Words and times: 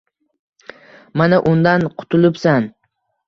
Mana, 1.21 1.39
undan 1.51 1.85
qutulibsan 1.99 2.69